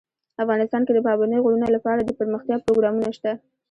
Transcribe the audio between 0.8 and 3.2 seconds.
کې د پابندی غرونه لپاره دپرمختیا پروګرامونه